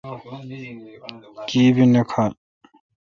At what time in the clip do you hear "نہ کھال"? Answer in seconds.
1.93-2.31